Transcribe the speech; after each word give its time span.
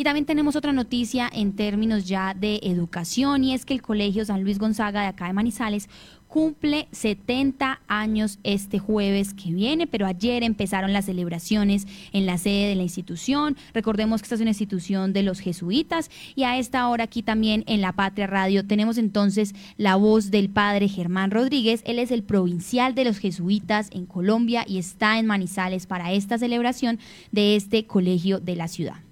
Y 0.00 0.02
también 0.02 0.24
tenemos 0.24 0.56
otra 0.56 0.72
noticia 0.72 1.28
en 1.30 1.52
términos 1.52 2.08
ya 2.08 2.32
de 2.32 2.58
educación 2.62 3.44
y 3.44 3.52
es 3.52 3.66
que 3.66 3.74
el 3.74 3.82
Colegio 3.82 4.24
San 4.24 4.42
Luis 4.42 4.58
Gonzaga 4.58 5.02
de 5.02 5.08
acá 5.08 5.26
de 5.26 5.34
Manizales 5.34 5.90
cumple 6.26 6.88
70 6.90 7.82
años 7.86 8.38
este 8.42 8.78
jueves 8.78 9.34
que 9.34 9.52
viene, 9.52 9.86
pero 9.86 10.06
ayer 10.06 10.42
empezaron 10.42 10.94
las 10.94 11.04
celebraciones 11.04 11.86
en 12.14 12.24
la 12.24 12.38
sede 12.38 12.70
de 12.70 12.76
la 12.76 12.82
institución. 12.82 13.58
Recordemos 13.74 14.22
que 14.22 14.24
esta 14.24 14.36
es 14.36 14.40
una 14.40 14.52
institución 14.52 15.12
de 15.12 15.22
los 15.22 15.38
jesuitas 15.38 16.10
y 16.34 16.44
a 16.44 16.56
esta 16.56 16.88
hora 16.88 17.04
aquí 17.04 17.22
también 17.22 17.62
en 17.66 17.82
La 17.82 17.92
Patria 17.92 18.26
Radio 18.26 18.66
tenemos 18.66 18.96
entonces 18.96 19.54
la 19.76 19.96
voz 19.96 20.30
del 20.30 20.48
padre 20.48 20.88
Germán 20.88 21.30
Rodríguez. 21.30 21.82
Él 21.84 21.98
es 21.98 22.10
el 22.10 22.22
provincial 22.22 22.94
de 22.94 23.04
los 23.04 23.18
jesuitas 23.18 23.90
en 23.92 24.06
Colombia 24.06 24.64
y 24.66 24.78
está 24.78 25.18
en 25.18 25.26
Manizales 25.26 25.86
para 25.86 26.10
esta 26.14 26.38
celebración 26.38 26.98
de 27.32 27.54
este 27.54 27.84
colegio 27.84 28.40
de 28.40 28.56
la 28.56 28.66
ciudad. 28.66 29.09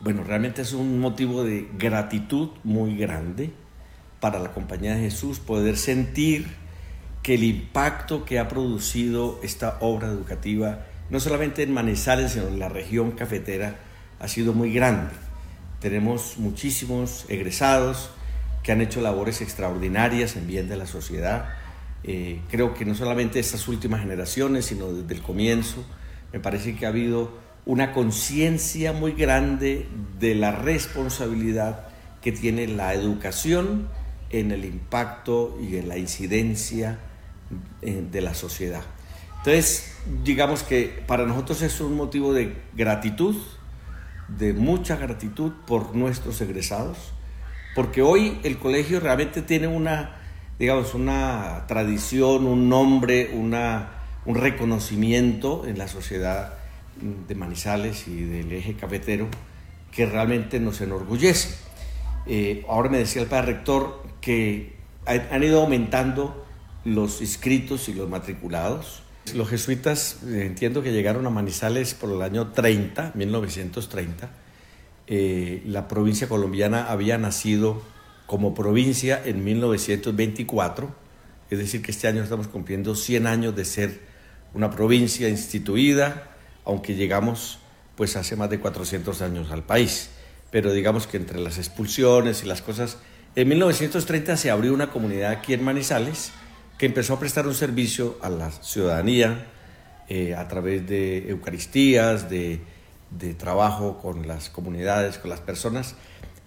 Bueno, 0.00 0.22
realmente 0.22 0.62
es 0.62 0.74
un 0.74 1.00
motivo 1.00 1.42
de 1.42 1.68
gratitud 1.76 2.50
muy 2.62 2.96
grande 2.96 3.50
para 4.20 4.38
la 4.38 4.52
Compañía 4.52 4.94
de 4.94 5.00
Jesús 5.00 5.40
poder 5.40 5.76
sentir 5.76 6.46
que 7.24 7.34
el 7.34 7.42
impacto 7.42 8.24
que 8.24 8.38
ha 8.38 8.46
producido 8.46 9.40
esta 9.42 9.76
obra 9.80 10.06
educativa, 10.06 10.86
no 11.10 11.18
solamente 11.18 11.64
en 11.64 11.72
Manizales, 11.72 12.32
sino 12.32 12.46
en 12.46 12.60
la 12.60 12.68
región 12.68 13.10
cafetera, 13.10 13.80
ha 14.20 14.28
sido 14.28 14.52
muy 14.52 14.72
grande. 14.72 15.12
Tenemos 15.80 16.38
muchísimos 16.38 17.24
egresados 17.28 18.10
que 18.62 18.70
han 18.70 18.80
hecho 18.80 19.00
labores 19.00 19.40
extraordinarias 19.40 20.36
en 20.36 20.46
bien 20.46 20.68
de 20.68 20.76
la 20.76 20.86
sociedad. 20.86 21.48
Eh, 22.04 22.40
creo 22.52 22.72
que 22.72 22.84
no 22.84 22.94
solamente 22.94 23.40
estas 23.40 23.66
últimas 23.66 24.00
generaciones, 24.00 24.66
sino 24.66 24.92
desde 24.92 25.12
el 25.14 25.22
comienzo, 25.22 25.84
me 26.32 26.38
parece 26.38 26.76
que 26.76 26.86
ha 26.86 26.90
habido 26.90 27.47
una 27.66 27.92
conciencia 27.92 28.92
muy 28.92 29.12
grande 29.12 29.88
de 30.18 30.34
la 30.34 30.52
responsabilidad 30.52 31.86
que 32.22 32.32
tiene 32.32 32.66
la 32.66 32.94
educación 32.94 33.88
en 34.30 34.52
el 34.52 34.64
impacto 34.64 35.58
y 35.60 35.76
en 35.76 35.88
la 35.88 35.96
incidencia 35.96 36.98
eh, 37.82 38.04
de 38.10 38.20
la 38.20 38.34
sociedad. 38.34 38.82
Entonces, 39.38 39.94
digamos 40.24 40.62
que 40.62 41.02
para 41.06 41.24
nosotros 41.24 41.62
es 41.62 41.80
un 41.80 41.94
motivo 41.94 42.34
de 42.34 42.56
gratitud, 42.74 43.36
de 44.28 44.52
mucha 44.52 44.96
gratitud 44.96 45.52
por 45.66 45.94
nuestros 45.94 46.40
egresados, 46.40 46.98
porque 47.74 48.02
hoy 48.02 48.40
el 48.42 48.58
colegio 48.58 49.00
realmente 49.00 49.40
tiene 49.40 49.68
una, 49.68 50.16
digamos, 50.58 50.94
una 50.94 51.64
tradición, 51.68 52.46
un 52.46 52.68
nombre, 52.68 53.30
una, 53.32 53.90
un 54.26 54.34
reconocimiento 54.34 55.64
en 55.66 55.78
la 55.78 55.88
sociedad 55.88 56.57
de 57.00 57.34
Manizales 57.34 58.08
y 58.08 58.24
del 58.24 58.52
eje 58.52 58.74
cafetero 58.74 59.28
que 59.92 60.06
realmente 60.06 60.60
nos 60.60 60.80
enorgullece. 60.80 61.54
Eh, 62.26 62.64
ahora 62.68 62.90
me 62.90 62.98
decía 62.98 63.22
el 63.22 63.28
padre 63.28 63.52
rector 63.52 64.02
que 64.20 64.76
han 65.06 65.42
ido 65.42 65.62
aumentando 65.62 66.44
los 66.84 67.20
inscritos 67.20 67.88
y 67.88 67.94
los 67.94 68.08
matriculados. 68.08 69.02
Los 69.34 69.48
jesuitas 69.48 70.18
eh, 70.26 70.44
entiendo 70.46 70.82
que 70.82 70.92
llegaron 70.92 71.26
a 71.26 71.30
Manizales 71.30 71.94
por 71.94 72.10
el 72.10 72.22
año 72.22 72.48
30, 72.48 73.12
1930. 73.14 74.30
Eh, 75.06 75.62
la 75.66 75.88
provincia 75.88 76.28
colombiana 76.28 76.90
había 76.90 77.16
nacido 77.16 77.82
como 78.26 78.54
provincia 78.54 79.20
en 79.24 79.42
1924, 79.42 80.94
es 81.48 81.58
decir, 81.58 81.80
que 81.80 81.90
este 81.90 82.08
año 82.08 82.22
estamos 82.22 82.46
cumpliendo 82.46 82.94
100 82.94 83.26
años 83.26 83.56
de 83.56 83.64
ser 83.64 84.00
una 84.52 84.70
provincia 84.70 85.30
instituida, 85.30 86.36
aunque 86.68 86.94
llegamos 86.94 87.58
pues 87.96 88.14
hace 88.14 88.36
más 88.36 88.50
de 88.50 88.60
400 88.60 89.22
años 89.22 89.50
al 89.50 89.64
país. 89.64 90.10
Pero 90.52 90.72
digamos 90.72 91.06
que 91.08 91.16
entre 91.16 91.40
las 91.40 91.58
expulsiones 91.58 92.44
y 92.44 92.46
las 92.46 92.62
cosas 92.62 92.98
en 93.34 93.48
1930 93.48 94.36
se 94.36 94.50
abrió 94.50 94.72
una 94.72 94.90
comunidad 94.90 95.32
aquí 95.32 95.54
en 95.54 95.64
Manizales 95.64 96.30
que 96.76 96.86
empezó 96.86 97.14
a 97.14 97.18
prestar 97.18 97.46
un 97.46 97.54
servicio 97.54 98.18
a 98.22 98.28
la 98.28 98.50
ciudadanía 98.50 99.46
eh, 100.08 100.34
a 100.34 100.46
través 100.46 100.86
de 100.86 101.30
Eucaristías, 101.30 102.30
de, 102.30 102.60
trabajo 103.38 103.98
con 103.98 104.28
las 104.28 104.48
comunidades, 104.50 105.18
con 105.18 105.30
las 105.30 105.40
personas. 105.40 105.96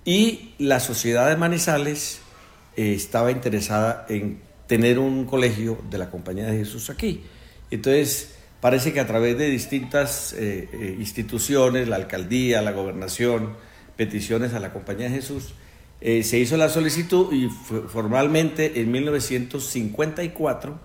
Y 0.06 0.54
la 0.58 0.80
sociedad 0.80 1.30
de 1.30 1.36
Manizales 1.36 2.22
eh, 2.78 2.94
estaba 2.94 3.32
interesada 3.32 4.06
en 4.08 4.40
tener 4.68 5.00
un 5.00 5.26
colegio 5.26 5.80
de 5.90 5.98
la 5.98 6.10
Compañía 6.10 6.46
de 6.46 6.60
Jesús 6.60 6.90
aquí. 6.90 7.24
Entonces, 7.72 8.36
parece 8.62 8.94
que 8.94 9.00
a 9.00 9.08
través 9.08 9.38
de 9.38 9.50
distintas 9.50 10.34
eh, 10.38 10.96
instituciones, 11.00 11.88
la 11.88 11.98
alcaldía, 11.98 12.62
la 12.62 12.72
gobernación, 12.72 13.56
peticiones 13.98 14.54
a 14.54 14.60
la 14.60 14.72
Compañía 14.72 15.10
de 15.10 15.16
Jesús, 15.16 15.54
eh, 16.00 16.24
se 16.24 16.40
hizo 16.40 16.58
la 16.58 16.70
solicitud 16.70 17.32
y 17.32 17.48
formalmente 17.50 18.82
en 18.82 18.92
1954, 18.92 20.80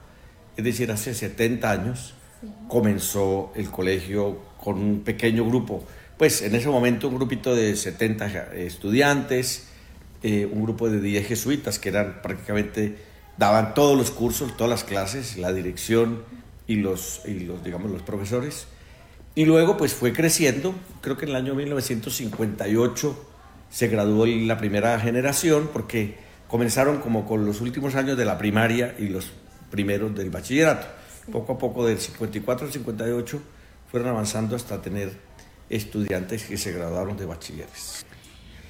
es 0.57 0.65
decir, 0.65 0.91
hace 0.91 1.15
70 1.15 1.71
años, 1.71 2.15
comenzó 2.69 3.53
el 3.55 3.71
colegio 3.71 4.39
con 4.63 4.79
un 4.79 5.01
pequeño 5.01 5.47
grupo. 5.47 5.85
Pues 6.19 6.43
en 6.43 6.55
ese 6.55 6.69
momento 6.69 7.09
un 7.09 7.17
grupito 7.17 7.55
de 7.55 7.77
70 7.77 8.55
estudiantes, 8.55 9.69
eh, 10.23 10.47
un 10.51 10.63
grupo 10.63 10.91
de 10.91 11.01
10 11.01 11.27
jesuitas 11.27 11.79
que 11.79 11.89
eran 11.89 12.21
prácticamente, 12.23 12.97
daban 13.39 13.75
todos 13.75 13.97
los 13.97 14.11
cursos, 14.11 14.57
todas 14.57 14.71
las 14.71 14.85
clases, 14.85 15.39
la 15.39 15.53
dirección 15.53 16.25
y 16.67 16.77
los, 16.77 17.23
y 17.27 17.41
los 17.41 17.63
digamos, 17.63 17.91
los 17.91 18.03
profesores. 18.03 18.67
Y 19.35 19.45
luego 19.45 19.77
pues 19.77 19.95
fue 19.95 20.13
creciendo, 20.13 20.75
creo 21.03 21.17
que 21.17 21.27
en 21.27 21.31
el 21.31 21.37
año 21.37 21.55
1958 21.55 23.27
se 23.71 23.89
graduó 23.89 24.27
la 24.27 24.57
primera 24.57 24.99
generación 24.99 25.69
porque 25.73 26.17
comenzaron 26.49 27.01
como 27.01 27.27
con 27.27 27.45
los 27.45 27.61
últimos 27.61 27.95
años 27.95 28.17
de 28.17 28.25
la 28.25 28.39
primaria 28.39 28.95
y 28.99 29.09
los 29.09 29.31
primeros 29.71 30.15
del 30.15 30.31
bachillerato. 30.31 30.87
Poco 31.31 31.55
a 31.55 31.59
poco 31.59 31.87
del 31.87 31.99
54 31.99 32.67
al 32.67 32.73
58 32.73 33.43
fueron 33.91 34.09
avanzando 34.09 34.57
hasta 34.57 34.81
tener 34.81 35.13
estudiantes 35.69 36.45
que 36.45 36.57
se 36.57 36.73
graduaron 36.73 37.17
de 37.17 37.27
bachilleres. 37.27 38.07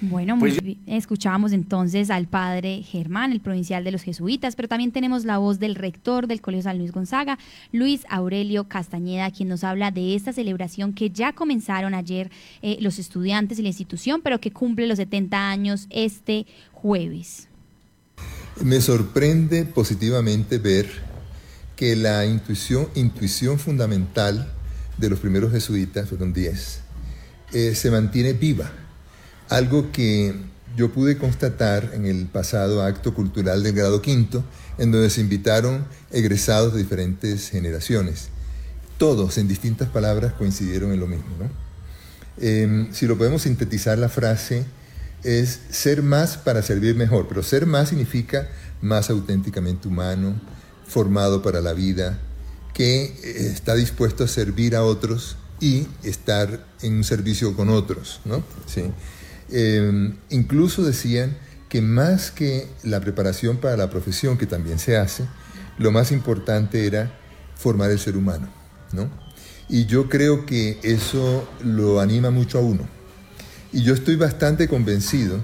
Bueno, 0.02 0.38
pues 0.38 0.58
escuchábamos 0.86 1.52
entonces 1.52 2.10
al 2.10 2.26
padre 2.26 2.82
Germán, 2.82 3.32
el 3.32 3.40
provincial 3.40 3.82
de 3.82 3.92
los 3.92 4.02
jesuitas, 4.02 4.54
pero 4.54 4.68
también 4.68 4.92
tenemos 4.92 5.24
la 5.24 5.38
voz 5.38 5.58
del 5.58 5.74
rector 5.74 6.26
del 6.26 6.42
Colegio 6.42 6.64
San 6.64 6.78
Luis 6.78 6.92
Gonzaga, 6.92 7.38
Luis 7.72 8.02
Aurelio 8.10 8.64
Castañeda, 8.64 9.30
quien 9.30 9.48
nos 9.48 9.64
habla 9.64 9.90
de 9.90 10.14
esta 10.14 10.34
celebración 10.34 10.92
que 10.92 11.10
ya 11.10 11.32
comenzaron 11.32 11.94
ayer 11.94 12.30
eh, 12.60 12.76
los 12.80 12.98
estudiantes 12.98 13.58
y 13.58 13.62
la 13.62 13.68
institución, 13.68 14.20
pero 14.22 14.38
que 14.38 14.50
cumple 14.50 14.86
los 14.86 14.98
70 14.98 15.48
años 15.48 15.86
este 15.88 16.46
jueves. 16.72 17.48
Me 18.62 18.82
sorprende 18.82 19.64
positivamente 19.64 20.58
ver 20.58 20.90
que 21.74 21.96
la 21.96 22.26
intuición, 22.26 22.88
intuición 22.94 23.58
fundamental 23.58 24.52
de 24.98 25.08
los 25.08 25.20
primeros 25.20 25.52
jesuitas, 25.52 26.08
fueron 26.08 26.34
10, 26.34 26.80
eh, 27.52 27.74
se 27.74 27.90
mantiene 27.90 28.34
viva 28.34 28.70
algo 29.48 29.92
que 29.92 30.34
yo 30.76 30.92
pude 30.92 31.16
constatar 31.16 31.92
en 31.94 32.06
el 32.06 32.26
pasado 32.26 32.82
acto 32.82 33.14
cultural 33.14 33.62
del 33.62 33.74
grado 33.74 34.02
quinto, 34.02 34.44
en 34.78 34.92
donde 34.92 35.10
se 35.10 35.22
invitaron 35.22 35.86
egresados 36.10 36.74
de 36.74 36.80
diferentes 36.80 37.48
generaciones. 37.48 38.28
Todos, 38.98 39.38
en 39.38 39.48
distintas 39.48 39.88
palabras, 39.88 40.34
coincidieron 40.34 40.92
en 40.92 41.00
lo 41.00 41.06
mismo. 41.06 41.26
Em, 42.38 42.92
si 42.92 43.06
lo 43.06 43.16
podemos 43.16 43.42
sintetizar, 43.42 43.98
la 43.98 44.08
frase 44.08 44.64
es 45.22 45.60
ser 45.70 46.02
más 46.02 46.36
para 46.36 46.62
servir 46.62 46.94
mejor, 46.94 47.26
pero 47.28 47.42
ser 47.42 47.66
más 47.66 47.88
significa 47.88 48.48
más 48.82 49.08
auténticamente 49.08 49.88
humano, 49.88 50.34
formado 50.86 51.42
para 51.42 51.60
la 51.60 51.72
vida, 51.72 52.18
que 52.74 53.04
eh, 53.04 53.50
está 53.52 53.74
dispuesto 53.74 54.24
a 54.24 54.28
servir 54.28 54.76
a 54.76 54.84
otros 54.84 55.36
y 55.60 55.86
estar 56.02 56.66
en 56.82 56.96
un 56.96 57.04
servicio 57.04 57.56
con 57.56 57.70
otros. 57.70 58.20
¿no? 58.26 58.44
¿Sí? 58.66 58.82
Em, 59.50 60.16
incluso 60.30 60.82
decían 60.82 61.36
que 61.68 61.80
más 61.80 62.30
que 62.30 62.68
la 62.82 63.00
preparación 63.00 63.58
para 63.58 63.76
la 63.76 63.90
profesión, 63.90 64.38
que 64.38 64.46
también 64.46 64.78
se 64.78 64.96
hace, 64.96 65.24
lo 65.78 65.92
más 65.92 66.12
importante 66.12 66.86
era 66.86 67.12
formar 67.54 67.90
el 67.90 67.98
ser 67.98 68.16
humano, 68.16 68.48
¿no? 68.92 69.10
Y 69.68 69.86
yo 69.86 70.08
creo 70.08 70.46
que 70.46 70.78
eso 70.82 71.48
lo 71.64 72.00
anima 72.00 72.30
mucho 72.30 72.58
a 72.58 72.60
uno. 72.60 72.86
Y 73.72 73.82
yo 73.82 73.94
estoy 73.94 74.16
bastante 74.16 74.68
convencido 74.68 75.42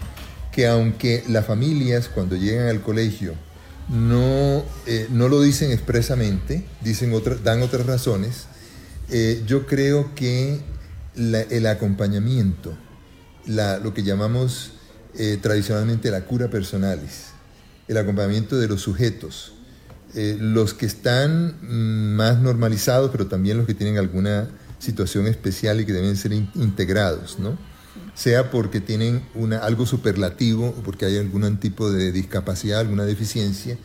que 0.52 0.66
aunque 0.66 1.24
las 1.28 1.46
familias 1.46 2.08
cuando 2.08 2.36
llegan 2.36 2.68
al 2.68 2.82
colegio 2.82 3.34
no, 3.88 4.64
eh, 4.86 5.08
no 5.10 5.28
lo 5.28 5.40
dicen 5.40 5.72
expresamente, 5.72 6.64
dicen 6.82 7.12
dan 7.42 7.62
otras 7.62 7.86
razones, 7.86 8.46
eh, 9.10 9.42
yo 9.46 9.66
creo 9.66 10.14
que 10.14 10.60
el 11.14 11.66
acompañamiento, 11.66 12.74
lo 13.46 13.94
que 13.94 14.02
llamamos 14.02 14.72
eh, 15.14 15.38
tradicionalmente 15.40 16.10
la 16.10 16.24
cura 16.24 16.48
personalis, 16.48 17.26
el 17.88 17.96
acompañamiento 17.96 18.56
de 18.56 18.68
los 18.68 18.80
sujetos, 18.82 19.52
eh, 20.14 20.36
los 20.38 20.74
que 20.74 20.86
están 20.86 21.56
mm, 21.62 22.16
más 22.16 22.38
normalizados, 22.38 23.10
pero 23.10 23.26
también 23.26 23.58
los 23.58 23.66
que 23.66 23.74
tienen 23.74 23.98
alguna 23.98 24.48
situación 24.78 25.26
especial 25.26 25.80
y 25.80 25.86
que 25.86 25.92
deben 25.92 26.16
ser 26.16 26.32
integrados, 26.32 27.38
¿no? 27.38 27.56
sea 28.14 28.50
porque 28.50 28.80
tienen 28.80 29.22
una, 29.34 29.58
algo 29.58 29.86
superlativo 29.86 30.68
o 30.68 30.82
porque 30.82 31.06
hay 31.06 31.18
algún 31.18 31.56
tipo 31.58 31.90
de 31.90 32.12
discapacidad, 32.12 32.80
alguna 32.80 33.04
deficiencia, 33.04 33.76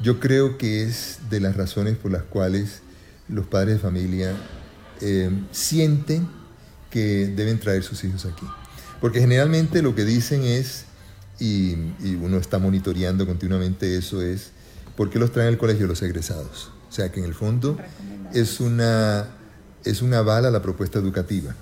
yo 0.00 0.20
creo 0.20 0.58
que 0.58 0.82
es 0.82 1.18
de 1.30 1.40
las 1.40 1.56
razones 1.56 1.96
por 1.96 2.10
las 2.10 2.22
cuales 2.24 2.82
los 3.28 3.46
padres 3.46 3.74
de 3.74 3.80
familia 3.80 4.34
eh, 5.00 5.30
sienten 5.52 6.28
que 6.90 7.26
deben 7.28 7.58
traer 7.58 7.82
sus 7.82 8.02
hijos 8.04 8.26
aquí. 8.26 8.46
Porque 9.02 9.18
generalmente 9.18 9.82
lo 9.82 9.96
que 9.96 10.04
dicen 10.04 10.44
es, 10.44 10.84
y, 11.40 11.74
uno 12.22 12.36
está 12.38 12.60
monitoreando 12.60 13.26
continuamente 13.26 13.96
eso, 13.98 14.22
es, 14.22 14.52
¿por 14.96 15.10
qué 15.10 15.18
los 15.18 15.32
traen 15.32 15.48
al 15.48 15.58
colegio 15.58 15.88
los 15.88 16.00
egresados? 16.02 16.70
O 16.88 16.92
sea 16.92 17.10
que 17.10 17.18
en 17.18 17.26
el 17.26 17.34
fondo 17.34 17.76
es 18.32 18.60
una, 18.60 19.26
es 19.84 20.02
una 20.02 20.22
bala 20.22 20.52
la 20.52 20.62
propuesta 20.62 21.00
educativa. 21.00 21.52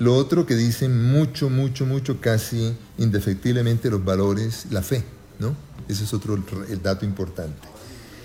Lo 0.00 0.16
otro 0.16 0.46
que 0.46 0.56
dicen 0.56 1.12
mucho, 1.12 1.48
mucho, 1.48 1.86
mucho, 1.86 2.20
casi 2.20 2.74
indefectiblemente 2.98 3.88
los 3.88 4.04
valores, 4.04 4.66
la 4.70 4.82
fe, 4.82 5.04
¿no? 5.38 5.54
Ese 5.88 6.02
es 6.02 6.12
otro 6.12 6.42
el 6.68 6.82
dato 6.82 7.04
importante. 7.04 7.68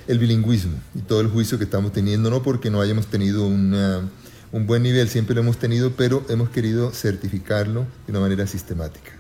El 0.08 0.18
bilingüismo 0.18 0.74
y 0.96 1.02
todo 1.02 1.22
el 1.22 1.28
juicio 1.28 1.60
que 1.60 1.66
estamos 1.66 1.94
teniendo, 1.94 2.32
no 2.32 2.42
porque 2.42 2.72
no 2.72 2.82
hayamos 2.82 3.06
tenido 3.06 3.46
una, 3.46 4.10
un 4.52 4.66
buen 4.66 4.84
nivel, 4.84 5.10
siempre 5.10 5.36
lo 5.36 5.42
hemos 5.42 5.58
tenido, 5.58 5.92
pero 5.96 6.26
hemos 6.30 6.50
querido 6.50 6.92
certificarlo 6.92 7.86
de 8.06 8.12
una 8.12 8.20
manera 8.20 8.48
sistemática. 8.48 9.12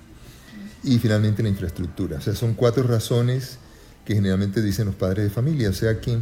Y 0.84 0.98
finalmente 1.00 1.44
la 1.44 1.50
infraestructura. 1.50 2.18
O 2.18 2.22
sea, 2.22 2.36
son 2.36 2.54
cuatro 2.54 2.84
razones 2.84 3.58
que 4.06 4.16
generalmente 4.16 4.62
dicen 4.62 4.86
los 4.86 4.96
padres 4.96 5.26
de 5.26 5.30
familia. 5.30 5.70
O 5.70 5.74
sea 5.74 6.00
que 6.02 6.18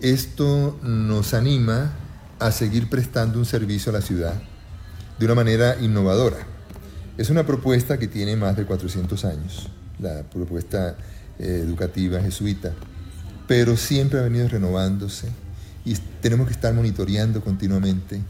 esto 0.00 0.78
nos 0.82 1.32
anima 1.34 1.92
a 2.40 2.50
seguir 2.50 2.88
prestando 2.90 3.38
un 3.38 3.44
servicio 3.44 3.90
a 3.90 3.94
la 3.94 4.00
ciudad 4.00 4.34
de 5.18 5.24
una 5.24 5.34
manera 5.34 5.76
innovadora. 5.80 6.38
Es 7.16 7.30
una 7.30 7.46
propuesta 7.46 7.98
que 7.98 8.08
tiene 8.08 8.34
más 8.34 8.56
de 8.56 8.64
400 8.64 9.24
años, 9.24 9.68
la 10.00 10.24
propuesta 10.24 10.96
eh, 11.38 11.60
educativa 11.62 12.20
jesuita, 12.20 12.72
pero 13.46 13.76
siempre 13.76 14.18
ha 14.18 14.22
venido 14.22 14.48
renovándose 14.48 15.28
y 15.84 15.94
tenemos 16.20 16.46
que 16.46 16.54
estar 16.54 16.72
monitoreando 16.74 17.42
continuamente 17.42 18.20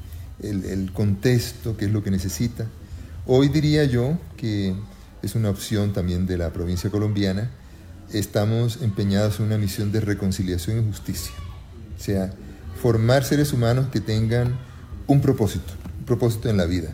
el, 0.42 0.64
el 0.64 0.92
contexto, 0.92 1.76
qué 1.76 1.86
es 1.86 1.92
lo 1.92 2.02
que 2.02 2.10
necesita. 2.10 2.66
Hoy 3.26 3.48
diría 3.48 3.84
yo 3.84 4.18
que 4.36 4.74
es 5.22 5.34
una 5.34 5.50
opción 5.50 5.92
también 5.92 6.26
de 6.26 6.36
la 6.36 6.52
provincia 6.52 6.90
colombiana, 6.90 7.50
estamos 8.12 8.80
empeñados 8.82 9.40
en 9.40 9.46
una 9.46 9.58
misión 9.58 9.92
de 9.92 10.00
reconciliación 10.00 10.80
y 10.80 10.86
justicia, 10.86 11.32
o 11.98 12.02
sea, 12.02 12.32
formar 12.80 13.24
seres 13.24 13.52
humanos 13.52 13.86
que 13.90 14.00
tengan 14.00 14.58
un 15.06 15.20
propósito, 15.20 15.72
propósito 16.06 16.48
en 16.48 16.56
la 16.56 16.66
vida. 16.66 16.90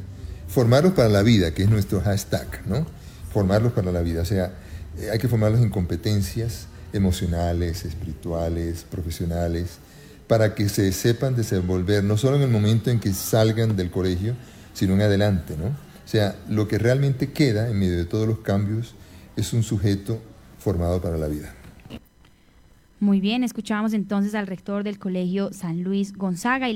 Formarlos 0.49 0.93
para 0.95 1.09
la 1.09 1.23
vida, 1.23 1.53
que 1.55 1.62
es 1.62 1.71
nuestro 1.71 2.01
hashtag, 2.01 2.67
¿no? 2.67 2.87
Formarlos 3.33 3.73
para 3.73 3.93
la 3.93 4.01
vida. 4.01 4.23
O 4.23 4.25
sea, 4.25 4.53
eh, 4.99 5.11
hay 5.12 5.19
que 5.19 5.29
formarlos 5.29 5.61
en 5.61 5.71
competencias 5.71 6.67
emocionales, 6.93 7.85
espirituales, 7.85 8.85
profesionales, 8.91 9.79
para 10.31 10.55
que 10.55 10.69
se 10.69 10.93
sepan 10.93 11.35
desenvolver, 11.35 12.05
no 12.05 12.17
solo 12.17 12.37
en 12.37 12.43
el 12.43 12.50
momento 12.50 12.88
en 12.88 13.00
que 13.00 13.12
salgan 13.12 13.75
del 13.75 13.91
colegio, 13.91 14.37
sino 14.75 14.94
en 14.94 15.00
adelante, 15.00 15.56
¿no? 15.59 15.67
O 15.67 16.09
sea, 16.09 16.37
lo 16.49 16.69
que 16.69 16.79
realmente 16.79 17.32
queda 17.32 17.69
en 17.69 17.77
medio 17.77 17.97
de 17.97 18.05
todos 18.05 18.29
los 18.29 18.38
cambios 18.38 18.94
es 19.35 19.53
un 19.53 19.65
sujeto 19.65 20.23
formado 20.56 21.03
para 21.03 21.17
la 21.17 21.27
vida. 21.27 21.53
Muy 23.00 23.21
bien, 23.21 23.43
escuchábamos 23.43 23.93
entonces 23.93 24.37
al 24.37 24.47
rector 24.47 24.85
del 24.85 25.00
Colegio 25.00 25.53
San 25.53 25.82
Luis 25.82 26.12
Gonzaga. 26.12 26.69